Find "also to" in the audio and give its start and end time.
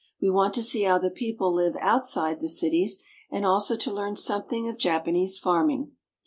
3.45-3.93